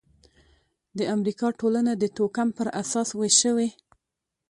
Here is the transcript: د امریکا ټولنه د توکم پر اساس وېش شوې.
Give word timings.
د 0.97 0.99
امریکا 1.15 1.47
ټولنه 1.59 1.91
د 1.97 2.03
توکم 2.17 2.47
پر 2.57 2.67
اساس 2.81 3.09
وېش 3.19 3.35
شوې. 3.43 3.69